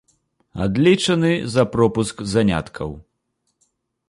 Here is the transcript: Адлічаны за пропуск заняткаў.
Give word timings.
Адлічаны 0.65 1.31
за 1.57 1.63
пропуск 1.75 2.25
заняткаў. 2.33 2.89